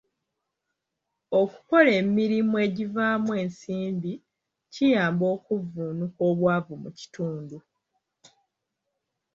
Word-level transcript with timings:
Okukola 1.41 1.89
emirimu 2.01 2.55
egivaamu 2.65 3.31
ensimbi 3.41 4.11
kiyamba 4.73 5.25
okuvvuunuka 5.35 6.21
obwavu 6.31 6.73
mu 6.83 6.89
kitundu. 6.97 7.57